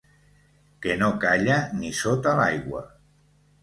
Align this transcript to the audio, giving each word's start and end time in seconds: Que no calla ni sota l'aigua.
Que 0.85 0.95
no 1.03 1.11
calla 1.25 1.61
ni 1.79 1.95
sota 2.01 2.37
l'aigua. 2.43 2.87